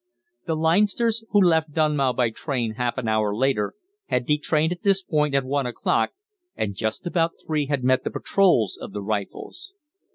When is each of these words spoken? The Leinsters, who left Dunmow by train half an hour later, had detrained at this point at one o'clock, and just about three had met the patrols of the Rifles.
The 0.47 0.55
Leinsters, 0.55 1.23
who 1.29 1.39
left 1.39 1.73
Dunmow 1.73 2.13
by 2.13 2.31
train 2.31 2.73
half 2.73 2.97
an 2.97 3.07
hour 3.07 3.35
later, 3.35 3.75
had 4.07 4.25
detrained 4.25 4.71
at 4.71 4.81
this 4.81 5.03
point 5.03 5.35
at 5.35 5.43
one 5.45 5.67
o'clock, 5.67 6.09
and 6.55 6.73
just 6.73 7.05
about 7.05 7.33
three 7.45 7.67
had 7.67 7.83
met 7.83 8.03
the 8.03 8.09
patrols 8.09 8.79
of 8.81 8.93
the 8.93 9.03
Rifles. 9.03 9.73